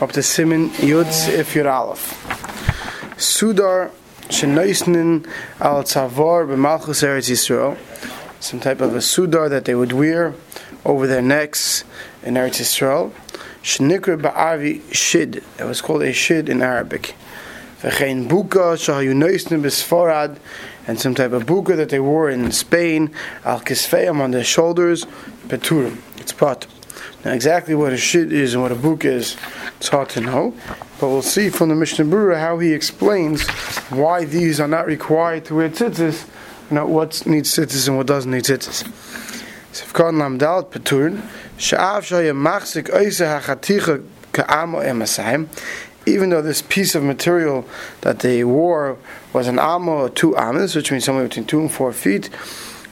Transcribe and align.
up 0.00 0.10
to 0.12 0.22
Simin 0.22 0.70
Yud 0.70 1.28
if 1.28 1.54
you're 1.54 1.68
Aleph. 1.68 2.20
Sudar 3.16 3.90
Shenoisnin 4.22 5.26
al 5.60 5.84
Tzavar 5.84 6.46
b'Malchus 6.48 7.02
Eretz 7.02 7.30
Yisrael. 7.30 7.78
Some 8.40 8.60
type 8.60 8.80
of 8.80 8.94
a 8.94 8.98
sudar 8.98 9.48
that 9.48 9.66
they 9.66 9.74
would 9.74 9.92
wear 9.92 10.34
over 10.84 11.06
their 11.06 11.22
necks 11.22 11.84
in 12.24 12.34
Eretz 12.34 12.60
Yisrael. 12.60 13.12
Shenikra 13.62 14.20
ba'avi 14.20 14.82
shid. 14.92 15.44
It 15.58 15.64
was 15.64 15.80
called 15.80 16.02
a 16.02 16.12
shid 16.12 16.48
in 16.48 16.60
Arabic. 16.60 17.14
V'chein 17.80 18.28
buka 18.28 18.74
shahayu 18.74 19.14
noisnin 19.14 19.62
b'Sfarad. 19.62 20.38
And 20.86 21.00
some 21.00 21.14
type 21.14 21.32
of 21.32 21.44
buka 21.44 21.76
that 21.76 21.90
they 21.90 22.00
wore 22.00 22.28
in 22.28 22.50
Spain. 22.50 23.10
Al 23.44 23.60
kisfeim 23.60 24.20
on 24.20 24.32
their 24.32 24.44
shoulders. 24.44 25.06
Peturim. 25.46 25.98
It's 26.18 26.32
pot. 26.32 26.66
Now, 27.24 27.32
exactly 27.32 27.74
what 27.74 27.92
a 27.92 27.96
shit 27.96 28.32
is 28.32 28.52
and 28.52 28.62
what 28.62 28.70
a 28.70 28.74
book 28.74 29.04
is, 29.04 29.36
it's 29.78 29.88
hard 29.88 30.10
to 30.10 30.20
know. 30.20 30.54
But 31.00 31.08
we'll 31.08 31.22
see 31.22 31.48
from 31.48 31.70
the 31.70 31.74
Mishnah 31.74 32.04
Berurah 32.04 32.38
how 32.38 32.58
he 32.58 32.72
explains 32.72 33.48
why 33.88 34.26
these 34.26 34.60
are 34.60 34.68
not 34.68 34.86
required 34.86 35.46
to 35.46 35.54
wear 35.54 35.70
tzitzis, 35.70 36.28
you 36.70 36.74
know, 36.76 36.86
what 36.86 37.26
needs 37.26 37.50
tzitzis 37.50 37.88
and 37.88 37.96
what 37.96 38.06
doesn't 38.06 38.30
need 38.30 38.44
tzitzis. 38.44 38.84
Sifkan 39.72 40.14
lamdal 40.20 40.70
sha'av 41.56 42.02
shaya 42.02 42.36
machzik 42.36 42.88
hachaticha 42.88 44.04
ka'amo 44.32 44.80
emasayim, 44.80 45.48
even 46.06 46.28
though 46.28 46.42
this 46.42 46.60
piece 46.60 46.94
of 46.94 47.02
material 47.02 47.66
that 48.02 48.18
they 48.18 48.44
wore 48.44 48.98
was 49.32 49.48
an 49.48 49.58
amo 49.58 49.92
or 49.92 50.08
two 50.10 50.36
amas, 50.36 50.76
which 50.76 50.92
means 50.92 51.04
somewhere 51.04 51.24
between 51.24 51.46
two 51.46 51.60
and 51.60 51.72
four 51.72 51.92
feet, 51.92 52.28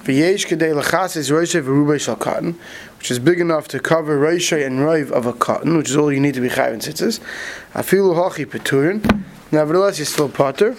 V'yesh 0.05 0.47
kedei 0.47 0.73
lechasis 0.81 1.31
roishay 1.31 1.63
v'rubei 1.63 2.01
shal 2.01 2.17
cotton, 2.17 2.59
which 2.99 3.11
is 3.11 3.19
big 3.19 3.41
enough 3.41 3.69
to 3.69 3.81
cover 3.81 4.19
roishay 4.19 4.67
and 4.67 4.81
roiv 4.81 5.11
of 5.11 5.27
a 5.27 5.33
cotton, 5.33 5.77
which 5.77 5.91
is 5.91 5.97
all 5.97 6.13
you 6.13 6.21
need 6.21 6.35
to 6.35 6.41
be 6.41 6.49
chayv 6.49 6.73
in 6.75 6.81
tzitzis. 6.81 7.21
Afilu 7.75 8.15
hachi 8.15 8.47
peturin. 8.47 9.25
Nevertheless, 9.51 9.99
you're 9.99 10.07
still 10.07 10.29
potter. 10.29 10.77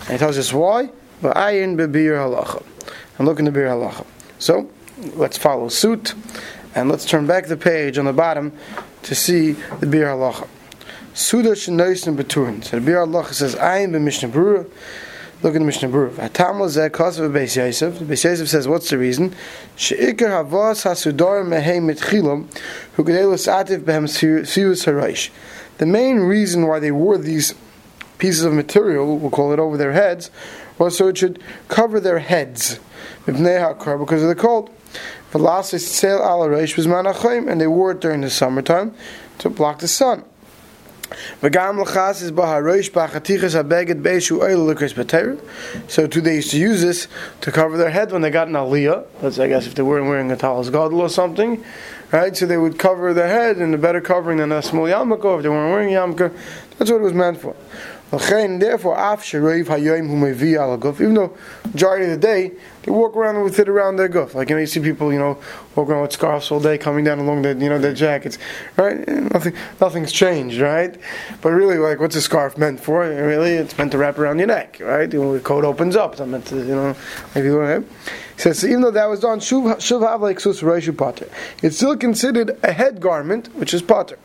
And 0.00 0.08
he 0.08 0.18
tells 0.18 0.36
us 0.36 0.52
why. 0.52 0.90
V'ayin 1.22 1.76
bebir 1.76 2.16
halacha. 2.16 2.62
And 3.18 3.26
look 3.26 3.38
in 3.38 3.46
the 3.46 3.50
Biur 3.50 3.68
Halacha. 3.68 4.04
So, 4.38 4.70
let's 5.14 5.38
follow 5.38 5.68
suit. 5.68 6.14
And 6.74 6.90
let's 6.90 7.06
turn 7.06 7.26
back 7.26 7.46
the 7.46 7.56
page 7.56 7.96
on 7.96 8.04
the 8.04 8.12
bottom 8.12 8.52
to 9.04 9.14
see 9.14 9.52
the 9.52 9.86
Biur 9.86 10.08
Halacha. 10.14 10.46
Suda 11.14 11.52
shenois 11.52 12.06
and 12.06 12.18
beturin. 12.18 12.62
So 12.62 12.78
the 12.78 12.90
Biur 12.90 13.06
Halacha 13.06 13.32
says, 13.32 13.54
ayin 13.54 13.92
b'mishnah 13.92 14.30
berurah. 14.30 14.70
Look 15.46 15.54
at 15.54 15.58
the 15.60 15.64
Mishnah 15.64 15.90
Berurah. 15.90 16.28
Hatam 16.28 16.56
lezeh 16.56 16.90
kasav 16.90 17.30
Beis 17.30 17.54
Yosef. 17.54 18.00
Beis 18.00 18.24
Yosef 18.24 18.48
says, 18.48 18.66
what's 18.66 18.90
the 18.90 18.98
reason? 18.98 19.32
Sheikar 19.76 20.44
havas 20.44 20.82
hasudar 20.82 21.46
mehei 21.46 21.78
mitchilam 21.78 22.52
hu 22.94 23.04
gedei 23.04 23.30
l'sativ 23.30 23.84
behem 23.84 24.08
sius 24.08 24.86
haraish. 24.86 25.30
The 25.78 25.86
main 25.86 26.18
reason 26.18 26.66
why 26.66 26.80
they 26.80 26.90
wore 26.90 27.16
these 27.16 27.54
pieces 28.18 28.44
of 28.44 28.54
material, 28.54 29.18
we'll 29.18 29.30
call 29.30 29.52
it 29.52 29.60
over 29.60 29.76
their 29.76 29.92
heads, 29.92 30.32
was 30.78 30.98
so 30.98 31.06
it 31.06 31.18
should 31.18 31.40
cover 31.68 32.00
their 32.00 32.18
heads 32.18 32.80
because 33.24 33.38
of 33.38 34.28
the 34.28 34.36
cold. 34.36 34.68
Velasis 35.30 35.86
tzel 35.86 36.24
al 36.24 36.48
was 36.48 36.88
manachim, 36.88 37.48
and 37.48 37.60
they 37.60 37.68
wore 37.68 37.92
it 37.92 38.00
during 38.00 38.22
the 38.22 38.30
summertime 38.30 38.96
to 39.38 39.48
block 39.48 39.78
the 39.78 39.86
sun. 39.86 40.24
So 45.88 46.06
they 46.06 46.34
used 46.34 46.50
to 46.50 46.58
use 46.58 46.82
this 46.82 47.08
to 47.42 47.52
cover 47.52 47.76
their 47.76 47.90
head 47.90 48.12
when 48.12 48.22
they 48.22 48.30
got 48.30 48.48
an 48.48 48.54
aliyah. 48.54 49.04
That's 49.20 49.38
I 49.38 49.48
guess 49.48 49.66
if 49.66 49.74
they 49.74 49.82
weren't 49.82 50.08
wearing 50.08 50.30
a 50.32 50.36
talis 50.36 50.70
gadol 50.70 51.00
or 51.00 51.08
something, 51.08 51.64
right? 52.12 52.36
So 52.36 52.46
they 52.46 52.56
would 52.56 52.78
cover 52.78 53.14
their 53.14 53.28
head 53.28 53.58
in 53.58 53.72
a 53.74 53.78
better 53.78 54.00
covering 54.00 54.38
than 54.38 54.52
a 54.52 54.62
small 54.62 54.84
yarmulke 54.84 55.36
if 55.36 55.42
they 55.42 55.48
weren't 55.48 55.72
wearing 55.72 55.94
yarmulke. 55.94 56.32
That's 56.78 56.90
what 56.90 57.00
it 57.00 57.04
was 57.04 57.14
meant 57.14 57.40
for. 57.40 57.54
Therefore. 58.10 58.96
Even 60.96 61.14
though 61.14 61.36
majority 61.64 62.04
of 62.04 62.10
the 62.10 62.18
day 62.20 62.52
they 62.82 62.92
walk 62.92 63.16
around 63.16 63.42
with 63.42 63.58
it 63.58 63.68
around 63.68 63.96
their 63.96 64.08
guf, 64.08 64.34
like 64.34 64.48
you 64.48 64.54
know, 64.54 64.60
you 64.60 64.66
see 64.66 64.78
people, 64.78 65.12
you 65.12 65.18
know, 65.18 65.36
walk 65.74 65.88
around 65.88 66.02
with 66.02 66.12
scarves 66.12 66.52
all 66.52 66.60
day, 66.60 66.78
coming 66.78 67.04
down 67.04 67.18
along 67.18 67.42
their, 67.42 67.56
you 67.56 67.68
know, 67.68 67.80
their 67.80 67.92
jackets, 67.92 68.38
right? 68.76 69.06
Nothing, 69.08 69.54
nothing's 69.80 70.12
changed, 70.12 70.60
right? 70.60 70.96
But 71.42 71.50
really, 71.50 71.78
like, 71.78 71.98
what's 71.98 72.14
a 72.14 72.22
scarf 72.22 72.56
meant 72.56 72.78
for? 72.78 73.00
Really, 73.00 73.54
it's 73.54 73.76
meant 73.76 73.90
to 73.90 73.98
wrap 73.98 74.18
around 74.18 74.38
your 74.38 74.46
neck, 74.46 74.78
right? 74.80 75.12
Know, 75.12 75.34
the 75.34 75.40
coat 75.40 75.64
opens 75.64 75.96
up. 75.96 76.12
It's 76.12 76.20
meant 76.20 76.46
to, 76.46 76.56
you 76.56 76.76
know, 76.76 76.94
maybe 77.34 77.48
you 77.48 77.58
want. 77.58 77.86
He 78.36 78.42
says, 78.42 78.60
so 78.60 78.68
even 78.68 78.82
though 78.82 78.90
that 78.92 79.06
was 79.06 79.20
done, 79.20 79.40
shuv 79.40 80.20
like 80.20 80.38
sus 80.38 80.62
it's 81.62 81.76
still 81.76 81.96
considered 81.96 82.56
a 82.62 82.72
head 82.72 83.00
garment, 83.00 83.48
which 83.56 83.74
is 83.74 83.82
potter. 83.82 84.18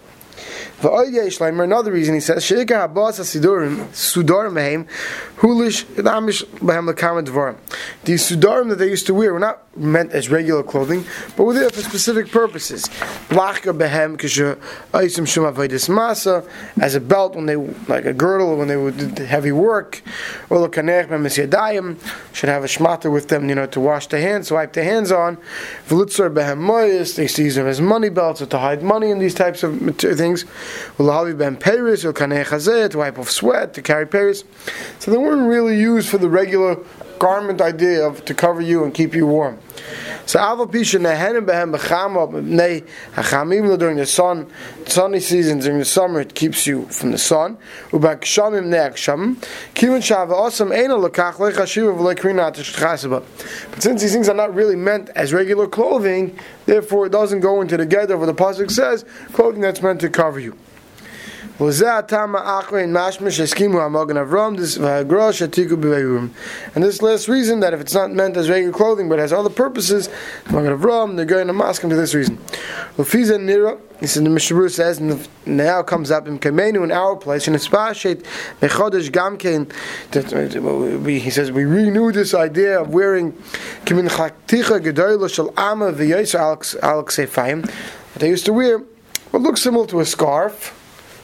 Another 0.83 1.91
reason 1.91 2.15
he 2.15 2.21
says, 2.21 2.43
Sheikah 2.43 2.85
Abbas 2.85 3.19
Sidurim, 3.19 3.85
Sudarim 3.89 4.53
Mehem, 4.53 4.87
Hulish 5.37 5.85
Amish 5.95 6.43
Behem 6.45 6.91
Lakama 6.91 7.23
Dvarim. 7.23 7.55
These 8.03 8.31
Sudarim 8.31 8.69
that 8.69 8.77
they 8.77 8.89
used 8.89 9.05
to 9.07 9.13
wear 9.13 9.33
were 9.33 9.39
not 9.39 9.61
meant 9.77 10.11
as 10.11 10.29
regular 10.29 10.63
clothing, 10.63 11.05
but 11.37 11.43
were 11.43 11.53
there 11.53 11.69
for 11.69 11.81
specific 11.81 12.31
purposes. 12.31 12.85
Lachka 13.29 13.77
Behem, 13.77 14.17
Kisha 14.17 14.57
Aisim 14.91 15.27
Shum 15.27 15.43
Avaidis 15.45 15.87
Masa, 15.89 16.47
as 16.79 16.95
a 16.95 16.99
belt 16.99 17.35
when 17.35 17.45
they, 17.45 17.55
like 17.55 18.05
a 18.05 18.13
girdle 18.13 18.57
when 18.57 18.67
they 18.67 18.77
would 18.77 19.15
do 19.15 19.23
heavy 19.23 19.51
work, 19.51 20.01
or 20.49 20.67
Lakanech 20.67 21.07
Behem 21.09 21.97
should 22.33 22.49
have 22.49 22.63
a 22.63 22.67
shmata 22.67 23.11
with 23.11 23.27
them, 23.29 23.49
you 23.49 23.55
know, 23.55 23.67
to 23.67 23.79
wash 23.79 24.07
their 24.07 24.21
hands, 24.21 24.51
wipe 24.51 24.73
their 24.73 24.83
hands 24.83 25.11
on. 25.11 25.37
Vlutzar 25.87 26.33
Behem 26.33 26.59
Moyes, 26.59 27.15
they 27.15 27.43
use 27.43 27.55
them 27.55 27.67
as 27.67 27.79
money 27.79 28.09
belts 28.09 28.41
or 28.41 28.45
to 28.47 28.57
hide 28.57 28.83
money 28.83 29.09
in 29.09 29.19
these 29.19 29.33
types 29.33 29.63
of 29.63 29.79
things. 30.21 30.45
Ben 31.33 31.57
Chazeh, 32.45 32.89
to 32.91 32.97
wipe 32.99 33.17
off 33.17 33.29
sweat, 33.29 33.73
to 33.73 33.81
carry 33.81 34.05
Paris. 34.05 34.43
So 34.99 35.11
they 35.11 35.17
weren't 35.17 35.47
really 35.47 35.79
used 35.79 36.09
for 36.09 36.17
the 36.17 36.29
regular 36.29 36.77
garment 37.21 37.61
idea 37.61 38.03
of 38.03 38.25
to 38.25 38.33
cover 38.33 38.61
you 38.61 38.83
and 38.83 38.95
keep 38.95 39.13
you 39.13 39.27
warm. 39.27 39.59
So 40.25 40.39
during 43.77 43.97
the 43.97 44.05
sun, 44.07 44.47
sunny 44.87 45.19
seasons, 45.19 45.65
during 45.65 45.77
the 45.77 45.85
summer, 45.85 46.21
it 46.21 46.33
keeps 46.33 46.65
you 46.65 46.87
from 46.87 47.11
the 47.11 47.19
sun. 47.19 47.59
But 47.91 48.25
since 53.83 54.01
these 54.01 54.13
things 54.13 54.29
are 54.29 54.33
not 54.33 54.55
really 54.55 54.75
meant 54.75 55.09
as 55.09 55.31
regular 55.31 55.67
clothing, 55.67 56.39
therefore 56.65 57.05
it 57.05 57.11
doesn't 57.11 57.41
go 57.41 57.61
into 57.61 57.77
the 57.77 57.85
gather 57.85 58.17
where 58.17 58.25
the 58.25 58.33
Pasuk 58.33 58.71
says, 58.71 59.05
clothing 59.33 59.61
that's 59.61 59.83
meant 59.83 60.01
to 60.01 60.09
cover 60.09 60.39
you. 60.39 60.57
And 61.61 61.69
this 61.69 61.81
last 67.03 67.27
reason 67.27 67.59
that 67.59 67.75
if 67.75 67.79
it's 67.79 67.93
not 67.93 68.11
meant 68.11 68.35
as 68.35 68.49
regular 68.49 68.73
clothing 68.73 69.07
but 69.07 69.19
has 69.19 69.31
other 69.31 69.51
purposes, 69.51 70.09
Magen 70.49 70.75
Avram, 70.75 71.15
they're 71.15 71.23
going 71.23 71.45
to 71.45 71.53
mask 71.53 71.83
him 71.83 71.91
for 71.91 71.95
this 71.95 72.15
reason. 72.15 72.39
This 72.97 73.13
is 73.13 74.23
the 74.23 74.27
Mishnah 74.27 74.69
says, 74.69 74.97
and 74.97 75.29
now 75.45 75.83
comes 75.83 76.09
up 76.09 76.27
in 76.27 76.39
Kamenu 76.39 76.83
in 76.83 76.91
our 76.91 77.15
place, 77.15 77.45
and 77.45 77.55
it's 77.55 77.67
Pashit 77.67 78.25
Mechodesh 78.59 79.11
Gamkein, 79.11 79.71
he 81.07 81.29
says, 81.29 81.51
we 81.51 81.65
renew 81.65 82.11
this 82.11 82.33
idea 82.33 82.81
of 82.81 82.89
wearing 82.89 83.33
Kimin 83.85 84.09
Chakticha 84.09 84.83
Gedoyla 84.83 85.31
Shal 85.31 85.53
Ama 85.55 85.93
V'Yesa 85.93 86.39
Alex 86.81 87.17
Sefayim, 87.17 87.67
that 87.67 88.19
they 88.19 88.29
used 88.29 88.47
to 88.47 88.53
wear 88.53 88.79
what 89.29 89.43
looks 89.43 89.61
similar 89.61 89.85
to 89.85 89.99
a 89.99 90.05
scarf 90.07 90.79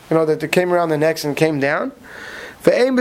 you 0.10 0.16
know, 0.16 0.26
that 0.26 0.40
they 0.40 0.48
came 0.48 0.74
around 0.74 0.90
the 0.90 0.98
necks 0.98 1.24
and 1.24 1.36
came 1.36 1.60
down. 1.60 1.92
But 2.64 2.74
it 2.74 2.96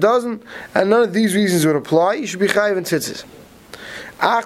doesn't, 0.00 0.42
and 0.74 0.90
none 0.90 1.02
of 1.02 1.12
these 1.12 1.34
reasons 1.34 1.66
would 1.66 1.76
apply. 1.76 2.14
You 2.14 2.26
should 2.26 2.40
be 2.40 2.46
chayiv 2.46 2.76
in 2.76 2.84
tzitzis. 2.84 3.24
But 4.20 4.44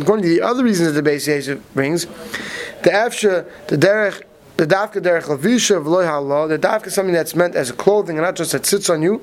according 0.00 0.22
to 0.22 0.28
the 0.28 0.40
other 0.42 0.64
reasons 0.64 0.92
that 0.92 1.00
the 1.00 1.08
Beis 1.08 1.28
Yosef 1.28 1.60
brings, 1.74 2.06
the 2.06 2.90
afsha, 2.90 3.46
the 3.68 3.76
derech, 3.76 4.22
the 4.56 4.66
dafka 4.66 5.00
derech 5.00 5.24
lavisha 5.24 5.76
of 5.76 5.86
loy 5.86 6.04
halal, 6.04 6.48
the 6.48 6.58
dafka 6.58 6.88
is 6.88 6.94
something 6.94 7.14
that's 7.14 7.36
meant 7.36 7.54
as 7.54 7.70
a 7.70 7.74
clothing 7.74 8.16
and 8.16 8.24
not 8.24 8.34
just 8.34 8.50
that 8.52 8.66
sits 8.66 8.90
on 8.90 9.02
you. 9.02 9.22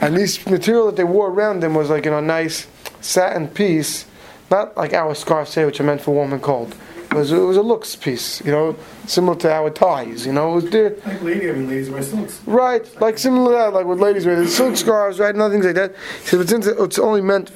And 0.00 0.16
this 0.16 0.46
material 0.46 0.86
that 0.86 0.96
they 0.96 1.04
wore 1.04 1.30
around 1.30 1.60
them 1.60 1.74
was 1.74 1.90
like, 1.90 2.04
you 2.06 2.10
know, 2.10 2.20
nice 2.20 2.66
satin 3.00 3.48
piece, 3.48 4.06
not 4.50 4.76
like 4.76 4.92
our 4.94 5.14
scarf 5.14 5.48
say, 5.48 5.64
which 5.64 5.80
are 5.80 5.84
meant 5.84 6.00
for 6.00 6.14
warm 6.14 6.32
and 6.32 6.42
cold. 6.42 6.74
It 7.10 7.16
was, 7.16 7.30
it 7.30 7.38
was 7.38 7.58
a 7.58 7.62
looks 7.62 7.94
piece, 7.94 8.42
you 8.42 8.50
know, 8.50 8.74
similar 9.06 9.36
to 9.40 9.52
our 9.52 9.68
ties, 9.68 10.24
you 10.24 10.32
know. 10.32 10.52
It 10.52 10.54
was 10.54 10.70
there. 10.70 10.96
Like 11.04 11.22
lady, 11.22 11.50
I 11.50 11.52
mean, 11.52 11.68
ladies 11.68 11.90
wear 11.90 12.02
silks. 12.02 12.40
Right, 12.46 13.00
like 13.02 13.18
similar 13.18 13.52
to 13.52 13.58
that, 13.58 13.74
like 13.74 13.84
what 13.84 13.98
ladies 13.98 14.24
wear, 14.24 14.46
silk 14.46 14.78
scarves, 14.78 15.18
right, 15.18 15.36
nothing 15.36 15.62
like 15.62 15.74
that. 15.74 15.94
So, 16.24 16.40
it's 16.40 16.98
only 16.98 17.20
meant 17.20 17.50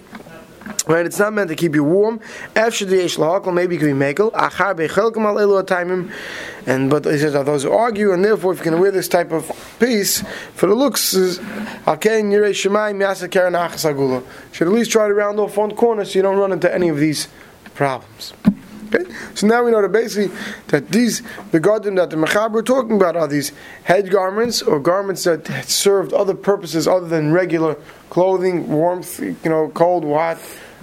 Right, 0.87 1.05
it's 1.07 1.19
not 1.19 1.33
meant 1.33 1.49
to 1.49 1.57
keep 1.57 1.75
you 1.75 1.85
warm. 1.85 2.21
After 2.55 2.85
the 2.85 2.97
Yesh 2.97 3.19
Maybe 3.19 3.75
you 3.75 3.81
can 3.81 3.99
be 3.99 4.05
mekel. 4.05 4.31
And 6.67 6.91
but 6.91 7.05
he 7.05 7.19
says 7.19 7.35
are 7.35 7.45
those 7.45 7.63
who 7.63 7.73
argue, 7.73 8.13
and 8.13 8.25
therefore, 8.25 8.53
if 8.53 8.59
you 8.59 8.65
can 8.65 8.81
wear 8.81 8.91
this 8.91 9.09
type 9.09 9.33
of 9.33 9.51
piece 9.79 10.23
for 10.55 10.67
the 10.67 10.75
looks, 10.75 11.15
you 11.15 11.35
should 14.53 14.67
at 14.67 14.73
least 14.73 14.91
try 14.91 15.09
to 15.09 15.15
round 15.15 15.41
off 15.41 15.57
one 15.57 15.75
corner 15.77 16.05
so 16.05 16.19
you 16.19 16.23
don't 16.23 16.39
run 16.39 16.53
into 16.53 16.73
any 16.75 16.89
of 16.89 16.99
these 16.99 17.29
problems. 17.75 18.33
Okay, 18.87 19.05
so 19.35 19.47
now 19.47 19.65
we 19.65 19.73
know 19.73 19.83
that 19.83 19.91
basically 19.91 20.37
that 20.69 20.91
these 20.91 21.23
the 21.51 21.59
garden 21.59 21.97
that 21.97 22.11
the 22.11 22.17
mechaber 22.17 22.57
are 22.57 22.63
talking 22.63 22.97
about 22.97 23.17
are 23.17 23.27
these 23.27 23.53
head 23.83 24.11
garments 24.11 24.63
or 24.63 24.79
garments 24.79 25.25
that 25.25 25.47
served 25.65 26.13
other 26.13 26.35
purposes 26.35 26.87
other 26.87 27.09
than 27.09 27.33
regular 27.33 27.77
clothing, 28.11 28.69
warmth, 28.69 29.19
you 29.19 29.37
know, 29.45 29.71
cold, 29.71 30.05
hot 30.05 30.39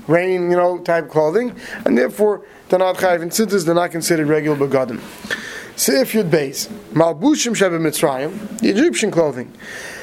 rain, 0.07 0.51
you 0.51 0.57
know, 0.57 0.79
type 0.79 1.09
clothing, 1.09 1.55
and 1.85 1.97
therefore 1.97 2.45
they're 2.67 2.79
not 2.79 2.97
chayiv 2.97 3.21
in 3.21 3.29
tzitzis, 3.29 3.65
they're 3.65 3.75
not 3.75 3.91
considered 3.91 4.27
regular 4.27 4.57
begadim. 4.57 4.99
Seif 5.75 6.13
Yud 6.13 6.29
Beis, 6.29 6.67
Malbushim 6.93 7.55
Shebe 7.55 7.79
Mitzrayim, 7.79 8.59
the 8.59 8.69
Egyptian 8.69 9.09
clothing. 9.09 9.51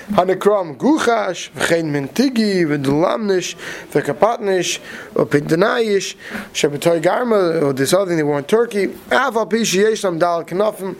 Hanekram 0.08 0.76
Guchash, 0.76 1.50
V'chein 1.52 1.84
Mentigi, 1.92 2.64
V'dulamnish, 2.64 3.54
V'kapatnish, 3.92 4.80
V'pidanayish, 5.14 6.16
Shebetoy 6.52 7.00
Garma, 7.00 7.62
or 7.62 7.72
this 7.72 7.92
other 7.94 8.06
thing 8.06 8.16
they 8.16 8.24
wore 8.24 8.38
in 8.38 8.44
Turkey, 8.44 8.88
Aval 8.88 9.48
Pishi 9.48 9.84
Yeshlam 9.84 10.18
Dal 10.18 10.44
Kanafim, 10.44 10.96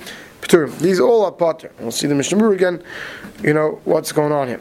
These 0.79 1.01
all 1.01 1.25
are 1.25 1.33
potter. 1.33 1.73
We'll 1.81 1.91
see 1.91 2.07
the 2.07 2.15
Mishnah 2.15 2.51
again, 2.51 2.81
you 3.43 3.53
know, 3.53 3.81
what's 3.85 4.13
going 4.13 4.31
on 4.31 4.47
here. 4.47 4.61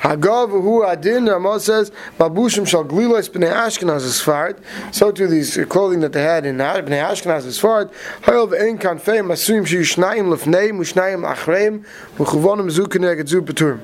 Hagav 0.00 0.50
hu 0.50 0.84
adin. 0.84 1.26
Ramah 1.26 1.60
says 1.60 1.90
babushim 2.18 2.66
shal 2.66 2.84
glilos 2.84 3.28
b'nei 3.30 3.52
Ashkenaz 3.52 4.00
Sfard. 4.00 4.58
So 4.94 5.10
to 5.10 5.26
these 5.26 5.58
clothing 5.68 6.00
that 6.00 6.12
they 6.12 6.22
had 6.22 6.46
in 6.46 6.56
b'nei 6.58 7.02
Ashkenaz 7.08 7.42
Sfard. 7.42 7.92
Hayol 8.22 8.48
ve'en 8.48 8.78
kanfei 8.78 9.24
masuim 9.24 9.66
shiyishnayim 9.66 10.34
lefnei 10.34 10.70
mushnayim 10.70 11.30
achreim 11.30 11.84
v'chuvonim 12.16 12.70
zu 12.70 12.86
keneged 12.86 13.26
zu 13.26 13.42
beturim. 13.42 13.80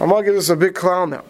I'm 0.00 0.08
going 0.08 0.24
to 0.24 0.30
give 0.30 0.34
this 0.34 0.48
a 0.48 0.56
big 0.56 0.74
clown 0.74 1.10
now. 1.10 1.24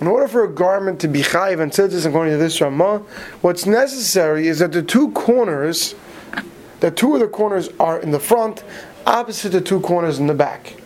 In 0.00 0.06
order 0.06 0.28
for 0.28 0.44
a 0.44 0.48
garment 0.48 1.00
to 1.00 1.08
be 1.08 1.22
chayiv 1.22 1.60
and 1.60 1.72
tzitzis 1.72 2.06
according 2.06 2.34
to 2.34 2.38
this 2.38 2.60
Ramah, 2.60 2.98
what's 3.40 3.66
necessary 3.66 4.46
is 4.46 4.60
that 4.60 4.70
the 4.70 4.82
two 4.82 5.10
corners, 5.10 5.96
the 6.78 6.92
two 6.92 7.14
of 7.14 7.20
the 7.20 7.26
corners 7.26 7.68
are 7.80 7.98
in 7.98 8.12
the 8.12 8.20
front, 8.20 8.62
opposite 9.06 9.50
the 9.50 9.60
two 9.60 9.80
corners 9.80 10.20
in 10.20 10.28
the 10.28 10.34
back. 10.34 10.76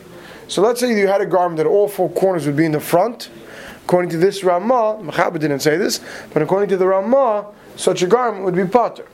So 0.49 0.63
let's 0.63 0.81
say 0.81 0.97
you 0.97 1.09
had 1.09 1.21
a 1.21 1.27
garment 1.27 1.59
that 1.59 1.67
all 1.67 1.89
four 1.89 2.09
corners 2.11 2.47
would 2.47 2.57
be 2.57 2.65
in 2.65 2.73
the 2.73 2.81
front. 2.81 3.31
According 3.85 4.11
to 4.11 4.19
this 4.19 4.43
Ramah, 4.43 4.99
Mechaber 5.03 5.39
didn't 5.39 5.61
say 5.61 5.77
this, 5.77 6.01
but 6.33 6.43
according 6.43 6.69
to 6.71 6.77
the 6.77 6.87
Ramah, 6.87 7.47
such 7.77 8.03
a 8.03 8.07
garment 8.07 8.45
would 8.45 8.55
be 8.55 8.65
potter. 8.65 9.07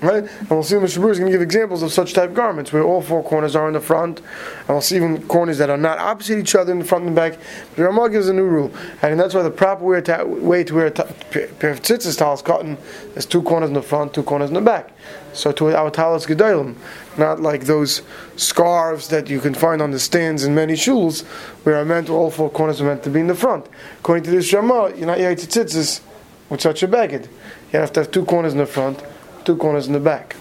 Right? 0.00 0.24
And 0.24 0.48
we'll 0.48 0.62
see 0.62 0.76
Mr. 0.76 0.96
Brewer 0.96 1.12
is 1.12 1.18
going 1.18 1.30
to 1.30 1.36
give 1.36 1.42
examples 1.42 1.82
of 1.82 1.92
such 1.92 2.14
type 2.14 2.32
garments 2.32 2.72
where 2.72 2.82
all 2.82 3.02
four 3.02 3.22
corners 3.22 3.54
are 3.54 3.68
in 3.68 3.74
the 3.74 3.80
front, 3.80 4.20
and 4.20 4.68
we'll 4.68 4.80
see 4.80 4.96
even 4.96 5.22
corners 5.28 5.58
that 5.58 5.68
are 5.68 5.76
not 5.76 5.98
opposite 5.98 6.38
each 6.38 6.54
other 6.54 6.72
in 6.72 6.78
the 6.78 6.84
front 6.86 7.04
and 7.04 7.14
back. 7.14 7.38
But 7.76 7.82
Ramah 7.82 8.08
gives 8.08 8.28
a 8.28 8.32
new 8.32 8.46
rule, 8.46 8.72
and 9.02 9.20
that's 9.20 9.34
why 9.34 9.42
the 9.42 9.50
proper 9.50 9.84
way 9.84 10.00
to, 10.02 10.24
way 10.24 10.64
to 10.64 10.74
wear 10.74 10.86
a 10.86 10.90
pair 10.90 11.70
of 11.70 11.82
tzitzis 11.82 12.16
talis 12.16 12.40
cotton 12.40 12.78
is 13.14 13.26
two 13.26 13.42
corners 13.42 13.68
in 13.68 13.74
the 13.74 13.82
front, 13.82 14.14
two 14.14 14.22
corners 14.22 14.48
in 14.48 14.54
the 14.54 14.62
back. 14.62 14.90
So 15.34 15.52
to 15.52 15.76
our 15.76 15.90
talis 15.90 16.24
gedolim, 16.24 16.76
not 17.20 17.40
like 17.40 17.66
those 17.66 18.02
scarves 18.34 19.06
that 19.08 19.30
you 19.30 19.38
can 19.38 19.54
find 19.54 19.80
on 19.80 19.92
the 19.92 20.00
stands 20.00 20.42
in 20.42 20.54
many 20.54 20.74
shuls, 20.74 21.22
where 21.64 21.76
are 21.76 21.84
meant 21.84 22.10
all 22.10 22.30
four 22.32 22.50
corners 22.50 22.80
are 22.80 22.84
meant 22.84 23.04
to 23.04 23.10
be 23.10 23.20
in 23.20 23.28
the 23.28 23.34
front. 23.34 23.66
According 24.00 24.24
to 24.24 24.30
this 24.32 24.52
Ramah, 24.52 24.94
you're 24.96 25.06
not 25.06 25.18
yaitz 25.18 25.46
tzitzis 25.46 26.00
with 26.48 26.60
such 26.60 26.82
a 26.82 26.88
bagged. 26.88 27.28
You 27.72 27.78
have 27.78 27.92
to 27.92 28.00
have 28.00 28.10
two 28.10 28.24
corners 28.24 28.52
in 28.52 28.58
the 28.58 28.66
front 28.66 29.00
two 29.44 29.56
corners 29.56 29.86
in 29.86 29.92
the 29.92 30.00
back. 30.00 30.36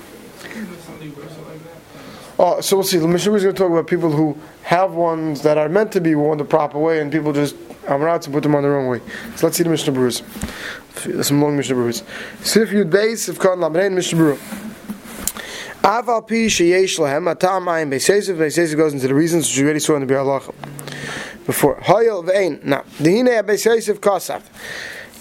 Oh, 2.38 2.62
so 2.62 2.78
we'll 2.78 2.86
see. 2.86 2.98
The 2.98 3.08
Mishnah 3.08 3.34
is 3.34 3.44
going 3.44 3.56
to 3.56 3.62
talk 3.62 3.72
about 3.72 3.88
people 3.88 4.12
who 4.12 4.38
have 4.64 4.94
ones 4.94 5.42
that 5.42 5.58
are 5.58 5.68
meant 5.68 5.92
to 5.94 6.02
be 6.02 6.16
worn 6.16 6.38
the 6.38 6.46
proper 6.46 6.80
way, 6.80 7.02
and 7.02 7.12
people 7.12 7.34
just 7.34 7.56
amrat 7.86 8.22
to 8.22 8.30
put 8.30 8.44
them 8.44 8.56
on 8.56 8.64
the 8.64 8.70
wrong 8.70 8.88
way. 8.88 9.02
So 9.36 9.48
let's 9.48 9.58
see 9.58 9.64
the 9.64 9.70
Mishnah 9.70 9.94
Berurahs. 9.94 11.24
Some 11.24 11.42
long 11.42 11.58
Mishnah 11.58 11.76
Berurahs. 11.76 12.04
Sif 12.46 12.70
Yud 12.70 12.90
Beis 12.90 13.28
of 13.28 13.40
Kan 13.40 13.58
Lamrein 13.58 13.94
Mishnah 13.94 14.18
Berurah. 14.18 14.69
Aval 15.84 16.28
pi 16.28 16.48
sheyesh 16.48 17.00
lahem 17.00 17.32
atam 17.32 17.66
ayim 17.68 17.90
beisesev 17.90 18.36
beisesev 18.36 18.76
goes 18.76 18.94
into 18.94 19.08
the 19.08 19.16
reasons 19.16 19.48
which 19.48 19.58
we 19.60 19.64
already 19.64 19.80
saw 19.80 19.96
in 19.96 20.02
the 20.02 20.08
Bir 20.08 20.24
before. 21.46 21.78
Hayel 21.78 22.26
ve'ein. 22.26 22.62
Now, 22.66 22.84
the 23.00 23.16
hine 23.16 23.28
beisesev 23.46 24.00
kasav. 24.00 24.42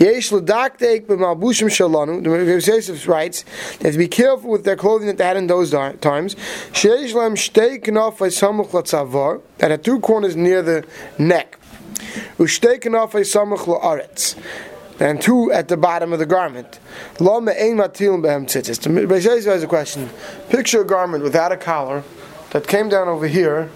Yesh 0.01 0.33
l'daktek 0.33 1.07
b'malbushim 1.07 1.69
shalanu. 1.69 2.25
The 2.25 2.53
Yosef 2.53 3.07
writes 3.07 3.45
they 3.79 3.85
have 3.89 3.93
to 3.93 3.99
be 3.99 4.09
careful 4.09 4.51
with 4.51 4.65
their 4.65 4.75
clothing 4.75 5.07
that 5.07 5.19
they 5.19 5.25
had 5.25 5.37
in 5.37 5.47
those 5.47 5.71
times. 5.71 6.35
Sheish 6.73 7.15
lem 7.15 7.37
shtei 7.37 7.81
knafay 7.81 8.33
samuch 8.33 8.71
latzavar 8.71 9.41
that 9.59 9.71
had 9.71 9.85
two 9.85 10.01
corners 10.01 10.35
near 10.35 10.63
the 10.63 10.85
neck. 11.19 11.57
Ushtei 12.37 12.81
knafay 12.81 13.23
samuch 13.23 13.81
la'aretz 13.81 14.35
and 15.01 15.21
two 15.21 15.53
at 15.53 15.69
the 15.69 15.77
bottom 15.77 16.13
of 16.13 16.19
the 16.19 16.27
garment. 16.27 16.81
Has 19.45 19.63
a 19.63 19.67
question. 19.67 20.11
Picture 20.49 20.81
a 20.83 20.87
garment 20.87 21.23
without 21.23 21.53
a 21.53 21.57
collar 21.57 22.03
that 22.51 22.67
came 22.67 22.89
down 22.89 23.09
over 23.09 23.27
here, 23.27 23.71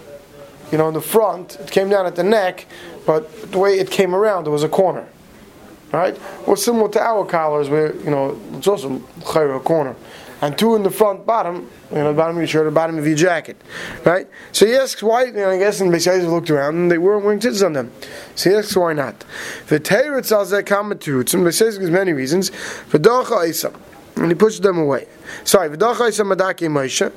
you 0.70 0.78
know, 0.78 0.88
in 0.88 0.94
the 0.94 1.00
front. 1.00 1.56
It 1.56 1.70
came 1.70 1.88
down 1.88 2.06
at 2.06 2.16
the 2.16 2.24
neck, 2.24 2.66
but 3.06 3.52
the 3.52 3.58
way 3.58 3.78
it 3.78 3.90
came 3.90 4.14
around, 4.14 4.44
there 4.44 4.52
was 4.52 4.64
a 4.64 4.68
corner 4.68 5.06
right? 5.92 6.18
Or 6.46 6.56
similar 6.56 6.88
to 6.90 7.00
our 7.00 7.24
collars, 7.24 7.68
where 7.68 7.94
you 7.96 8.10
know 8.10 8.40
it's 8.54 8.66
also 8.66 8.96
a 8.96 9.60
corner, 9.60 9.94
and 10.42 10.58
two 10.58 10.74
in 10.74 10.82
the 10.82 10.90
front 10.90 11.24
bottom, 11.24 11.70
you 11.90 11.98
know, 11.98 12.12
bottom 12.12 12.36
of 12.36 12.40
your 12.40 12.48
shirt, 12.48 12.74
bottom 12.74 12.98
of 12.98 13.06
your 13.06 13.16
jacket, 13.16 13.56
right? 14.04 14.28
So 14.50 14.66
he 14.66 14.74
asks 14.74 15.02
why. 15.02 15.26
You 15.26 15.32
know, 15.32 15.50
I 15.50 15.58
guess 15.58 15.80
and 15.80 15.92
Beis 15.92 16.06
Yosef 16.06 16.28
looked 16.28 16.50
around 16.50 16.74
and 16.74 16.90
they 16.90 16.98
weren't 16.98 17.24
wearing 17.24 17.38
tits 17.38 17.62
on 17.62 17.72
them. 17.72 17.92
So 18.34 18.50
he 18.50 18.56
asks 18.56 18.76
why 18.76 18.92
not. 18.92 19.24
The 19.68 20.64
comment 20.66 21.00
to 21.02 21.20
it. 21.20 21.28
Some 21.28 21.42
Beis 21.42 21.60
Yosef 21.60 21.80
gives 21.80 21.92
many 21.92 22.12
reasons. 22.12 22.50
V'dacha 22.90 23.48
Isa, 23.48 23.72
and 24.16 24.26
he 24.26 24.34
pushes 24.34 24.60
them 24.60 24.78
away. 24.78 25.06
Sorry, 25.44 25.68
v'dacha 25.70 26.08
Isa 26.08 26.24
madaki 26.24 26.68
Moshe. 26.68 27.12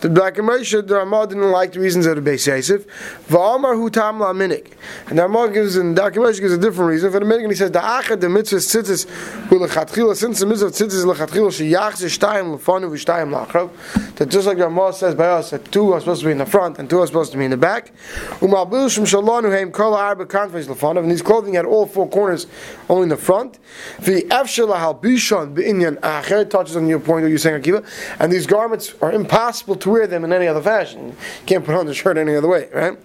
The 0.00 0.10
Black 0.10 0.36
and 0.36 0.46
the 0.46 0.84
Ramah 0.88 1.26
didn't 1.26 1.50
like 1.50 1.72
the 1.72 1.80
reasons 1.80 2.04
of 2.04 2.22
the 2.22 2.30
Beis 2.30 2.46
Yosef. 2.46 2.86
Va'amar 3.28 3.74
hu 3.76 3.88
tam 3.88 4.20
la 4.20 4.32
minik. 4.32 4.72
And 5.06 5.18
the 5.18 5.22
Ramah 5.22 5.52
gives, 5.52 5.76
and 5.76 5.96
the 5.96 6.02
Black 6.02 6.16
and 6.16 6.40
gives 6.40 6.52
a 6.52 6.58
different 6.58 6.90
reason 6.90 7.10
for 7.10 7.18
the 7.18 7.24
minik, 7.24 7.42
and 7.42 7.50
he 7.50 7.56
says, 7.56 7.70
the 7.70 7.78
achad, 7.78 8.20
the 8.20 8.28
mitzvah 8.28 8.56
tzitzis, 8.56 9.08
hu 9.48 9.58
lechatchila, 9.58 10.14
since 10.14 10.40
the 10.40 10.46
mitzvah 10.46 10.66
tzitzis 10.66 11.04
lechatchila, 11.04 11.50
she 11.52 11.70
yachz 11.70 12.04
shtayim 12.04 12.58
lefanu 12.58 12.90
v'shtayim 12.90 13.46
lachrav, 13.46 13.70
that 14.16 14.28
just 14.28 14.46
like 14.46 14.58
the 14.58 14.64
Ramah 14.64 14.92
says 14.92 15.14
by 15.14 15.28
us, 15.28 15.50
that 15.50 15.72
two 15.72 15.92
are 15.92 16.00
supposed 16.00 16.20
to 16.20 16.26
be 16.26 16.32
in 16.32 16.38
the 16.38 16.46
front, 16.46 16.78
and 16.78 16.90
two 16.90 17.00
are 17.00 17.06
supposed 17.06 17.32
to 17.32 17.38
be 17.38 17.44
in 17.46 17.50
the 17.50 17.56
back. 17.56 17.92
Umalbil 18.40 18.90
shem 18.90 19.04
shalonu 19.04 19.50
heim 19.50 19.72
kol 19.72 19.94
arba 19.94 20.26
kanfes 20.26 20.66
lefanu, 20.66 20.98
and 20.98 21.10
his 21.10 21.22
clothing 21.22 21.54
had 21.54 21.64
all 21.64 21.86
four 21.86 22.08
corners, 22.08 22.46
only 22.90 23.04
in 23.04 23.08
the 23.08 23.16
front. 23.16 23.58
The 24.00 24.22
efshel 24.24 24.76
halbishon 24.76 25.54
be'inyan 25.54 25.98
acher, 26.00 26.48
touches 26.48 26.76
on 26.76 26.86
your 26.86 27.00
point 27.00 27.22
that 27.24 27.30
you're 27.30 27.38
saying, 27.38 27.62
Akiva, 27.62 27.84
and 28.18 28.30
these 28.30 28.46
garments 28.46 28.94
are 29.00 29.12
impossible 29.12 29.76
to 29.76 29.85
to 29.86 29.90
wear 29.90 30.06
them 30.08 30.24
in 30.24 30.32
any 30.32 30.48
other 30.48 30.60
fashion. 30.60 31.06
You 31.06 31.14
can't 31.46 31.64
put 31.64 31.76
on 31.76 31.86
the 31.86 31.94
shirt 31.94 32.18
any 32.18 32.34
other 32.34 32.48
way, 32.48 32.68
right? 32.74 32.98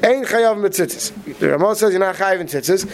The 0.00 1.48
Ramah 1.50 1.74
says 1.74 1.90
you're 1.92 1.98
not 1.98 2.14
chayav 2.14 2.40
in 2.40 2.46
tzitzis. 2.46 2.86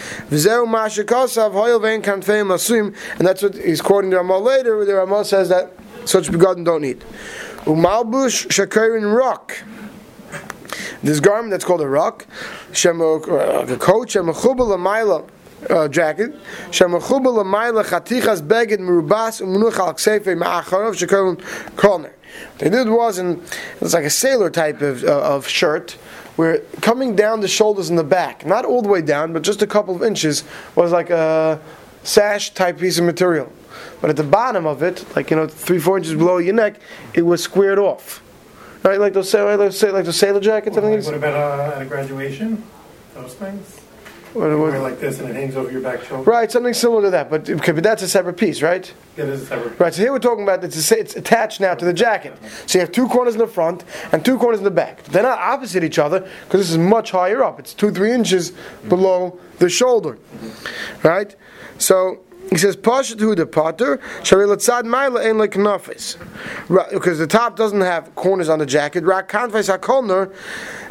Vein. 2.69 2.95
And 3.19 3.27
that's 3.27 3.43
what 3.43 3.55
he's 3.55 3.83
quoting 3.83 4.11
the 4.11 4.17
Ramah 4.17 4.39
later, 4.39 4.77
where 4.77 4.87
the 4.87 4.95
Ramah 4.95 5.25
says 5.27 5.51
that 5.51 5.73
such 6.07 6.33
begotten 6.33 6.65
don't 6.65 6.81
need. 6.81 7.01
Umalbush 7.65 8.47
shakirin 8.49 9.15
rock. 9.15 9.57
This 11.03 11.21
garment 11.21 11.51
that's 11.51 11.65
called 11.65 11.83
a 11.83 11.89
rock, 11.89 12.27
uh, 12.29 12.33
a 12.33 13.77
coat, 13.77 14.09
shemachubal 14.09 14.75
amayla 14.75 15.29
uh, 15.69 15.87
jacket. 15.89 16.35
Shemachubal 16.71 17.45
amayla 17.45 17.85
chatichas 17.85 18.41
beged 18.41 18.79
merubas 18.79 19.43
umunuch 19.43 19.79
al 19.79 19.93
ksefe 19.95 20.35
ma'acharov 20.35 20.97
shekarun 20.97 21.37
kolner. 21.77 22.13
What 22.51 22.59
they 22.59 22.71
did 22.71 22.89
was, 22.89 23.19
in 23.19 23.43
it's 23.81 23.95
like 23.95 24.05
a 24.05 24.11
sailor 24.11 24.51
type 24.51 24.83
of, 24.83 25.05
uh, 25.05 25.21
of 25.21 25.47
shirt, 25.47 25.93
where 26.37 26.61
coming 26.81 27.17
down 27.17 27.41
the 27.41 27.49
shoulders 27.49 27.91
and 27.91 27.99
the 27.99 28.05
back, 28.05 28.47
not 28.47 28.65
all 28.65 28.83
the 28.83 28.89
way 28.89 29.03
down, 29.03 29.33
but 29.33 29.43
just 29.43 29.63
a 29.63 29.67
couple 29.67 29.95
of 29.95 30.03
inches, 30.03 30.45
was 30.75 30.93
like 30.93 31.11
a 31.11 31.61
sash 32.03 32.51
type 32.51 32.79
piece 32.79 32.99
of 32.99 33.05
material. 33.05 33.53
But 34.01 34.11
at 34.11 34.17
the 34.17 34.25
bottom 34.25 34.67
of 34.67 34.83
it, 34.83 35.05
like 35.17 35.31
you 35.31 35.37
know, 35.37 35.47
three 35.47 35.79
four 35.79 35.97
inches 35.99 36.15
below 36.15 36.39
your 36.39 36.55
neck, 36.55 36.81
it 37.15 37.23
was 37.23 37.43
squared 37.43 37.79
off. 37.79 38.23
Right, 38.85 39.01
like 39.01 39.13
those 39.13 39.29
sailor, 39.29 39.57
like 39.57 40.05
those 40.05 40.17
sailor 40.17 40.41
jackets. 40.41 40.77
Well, 40.77 40.89
like 40.91 41.05
what 41.05 41.15
about 41.15 41.35
uh, 41.35 41.75
at 41.77 41.83
a 41.83 41.85
graduation? 41.85 42.63
Those 43.15 43.35
things. 43.35 43.81
What, 44.35 44.59
what, 44.59 44.75
like 44.81 45.01
this 45.01 45.19
and 45.21 45.29
it 45.29 45.35
hangs 45.35 45.57
over 45.57 45.71
your 45.71 45.81
back 45.81 46.05
shoulder. 46.05 46.31
Right, 46.31 46.51
something 46.51 46.75
similar 46.75 47.03
to 47.03 47.11
that, 47.11 47.31
but 47.31 47.49
okay, 47.49 47.73
but 47.73 47.83
that's 47.83 48.03
a 48.03 48.09
separate 48.09 48.37
piece, 48.37 48.63
right? 48.63 48.93
Yeah, 49.17 49.25
it 49.25 49.31
is 49.31 49.43
a 49.43 49.47
separate. 49.47 49.71
Piece. 49.71 49.81
Right. 49.81 49.95
So 49.95 50.03
here 50.03 50.13
we're 50.13 50.19
talking 50.19 50.45
about 50.45 50.63
it's, 50.63 50.91
a, 50.91 50.99
it's 50.99 51.17
attached 51.17 51.61
now 51.61 51.75
to 51.75 51.85
the 51.85 51.93
jacket. 51.93 52.37
So 52.67 52.79
you 52.79 52.81
have 52.81 52.93
two 52.93 53.09
corners 53.09 53.35
in 53.35 53.41
the 53.41 53.47
front 53.47 53.85
and 54.13 54.25
two 54.25 54.39
corners 54.39 54.59
in 54.59 54.65
the 54.65 54.71
back. 54.71 55.03
They're 55.05 55.23
not 55.23 55.39
opposite 55.39 55.83
each 55.83 55.99
other 55.99 56.21
because 56.21 56.61
this 56.61 56.71
is 56.71 56.79
much 56.79 57.11
higher 57.11 57.43
up. 57.43 57.59
It's 57.59 57.75
two 57.75 57.91
three 57.91 58.13
inches 58.13 58.53
below 58.89 59.39
the 59.59 59.69
shoulder, 59.69 60.19
right? 61.03 61.35
So 61.79 62.21
he 62.51 62.57
says, 62.57 62.77
Pashat 62.77 63.21
hu 63.21 63.35
the 63.35 63.47
potter, 63.47 63.99
sharilatzad 64.23 64.83
maila 64.83 65.25
ein 65.25 65.39
like 65.39 65.53
nafis. 65.53 66.17
Because 66.91 67.19
the 67.19 67.27
top 67.27 67.57
doesn't 67.57 67.81
have 67.81 68.15
corners 68.15 68.49
on 68.49 68.59
the 68.59 68.67
jacket. 68.67 69.05
Rak 69.05 69.29
kanfais 69.29 69.75
hakolner, 69.77 70.33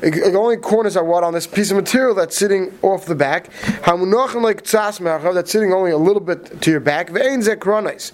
the 0.01 0.37
only 0.37 0.57
corners 0.57 0.95
are 0.95 1.03
what 1.03 1.23
on 1.23 1.33
this 1.33 1.47
piece 1.47 1.71
of 1.71 1.77
material 1.77 2.13
that's 2.13 2.37
sitting 2.37 2.77
off 2.81 3.05
the 3.05 3.15
back. 3.15 3.51
Hamunochem 3.83 4.41
like 4.41 4.63
tzas 4.63 5.33
that's 5.33 5.51
sitting 5.51 5.73
only 5.73 5.91
a 5.91 5.97
little 5.97 6.21
bit 6.21 6.61
to 6.61 6.71
your 6.71 6.79
back. 6.79 7.09
Ve'ein 7.09 7.43
zekronis 7.43 8.11